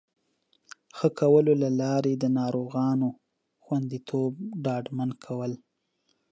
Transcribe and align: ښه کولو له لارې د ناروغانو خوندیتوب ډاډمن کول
ښه 0.97 1.07
کولو 1.19 1.53
له 1.63 1.69
لارې 1.81 2.13
د 2.17 2.25
ناروغانو 2.39 3.09
خوندیتوب 3.63 4.31
ډاډمن 4.63 5.09
کول 5.23 5.51